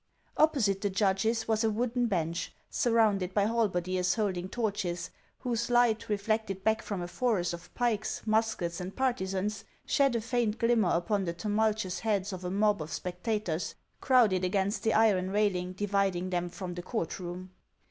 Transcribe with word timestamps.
Opposite 0.35 0.81
the 0.81 0.89
judges 0.89 1.47
was 1.47 1.63
a 1.63 1.69
wooden 1.69 2.07
bench, 2.07 2.51
surrounded 2.71 3.35
by 3.35 3.45
halberdiers 3.45 4.15
holding 4.15 4.49
torches, 4.49 5.11
whose 5.41 5.69
light, 5.69 6.09
reflected 6.09 6.63
back 6.63 6.81
from 6.81 7.03
a 7.03 7.07
forest 7.07 7.53
of 7.53 7.71
pikes, 7.75 8.23
muskets, 8.25 8.81
and 8.81 8.95
partisans, 8.95 9.63
shed 9.85 10.15
a 10.15 10.21
faint 10.21 10.57
glimmer 10.57 10.89
upon 10.89 11.25
the 11.25 11.33
tumultuous 11.33 11.99
heads 11.99 12.33
of 12.33 12.43
a 12.43 12.49
mob 12.49 12.81
of 12.81 12.91
spec 12.91 13.21
tators, 13.21 13.75
crowded 13.99 14.43
against 14.43 14.81
the 14.81 14.93
iron 14.95 15.29
railing 15.29 15.73
dividing 15.73 16.31
them 16.31 16.49
from 16.49 16.73
the 16.73 16.81
court 16.81 17.19
room. 17.19 17.51